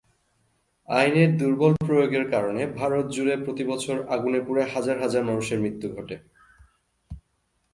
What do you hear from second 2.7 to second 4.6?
ভারত জুড়ে প্রতি বছর আগুনে